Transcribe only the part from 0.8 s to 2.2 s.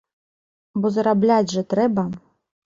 Бо зарабляць жа трэба.